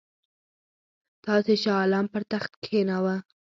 تاسي 1.25 1.55
شاه 1.63 1.75
عالم 1.81 2.05
پر 2.13 2.21
تخت 2.31 2.51
کښېناوه. 2.63 3.15